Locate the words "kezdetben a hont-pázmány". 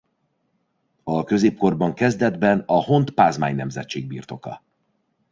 1.93-3.55